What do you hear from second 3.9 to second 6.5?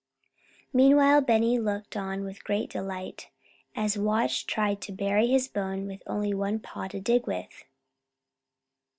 Watch tried to bury his bone with only